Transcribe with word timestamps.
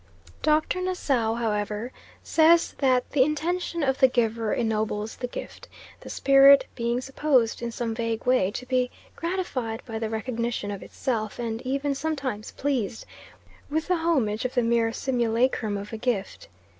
Dr. 0.41 0.81
Nassau, 0.81 1.35
however, 1.35 1.91
says 2.23 2.73
that 2.79 3.11
"the 3.11 3.21
intention 3.21 3.83
of 3.83 3.99
the 3.99 4.07
giver 4.07 4.51
ennobles 4.51 5.17
the 5.17 5.27
gift," 5.27 5.67
the 5.99 6.09
spirit 6.09 6.65
being 6.73 7.01
supposed, 7.01 7.61
in 7.61 7.71
some 7.71 7.93
vague 7.93 8.25
way, 8.25 8.49
to 8.49 8.65
be 8.65 8.89
gratified 9.15 9.83
by 9.85 9.99
the 9.99 10.09
recognition 10.09 10.71
of 10.71 10.81
itself, 10.81 11.37
and 11.37 11.61
even 11.61 11.93
sometimes 11.93 12.49
pleased 12.49 13.05
with 13.69 13.87
the 13.87 13.97
homage 13.97 14.43
of 14.43 14.55
the 14.55 14.63
mere 14.63 14.91
simulacrum 14.91 15.77
of 15.77 15.93
a 15.93 15.97
gift. 15.97 16.47